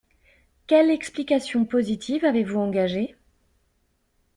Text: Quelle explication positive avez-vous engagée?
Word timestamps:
Quelle 0.65 0.89
explication 0.89 1.63
positive 1.63 2.25
avez-vous 2.25 2.57
engagée? 2.57 3.15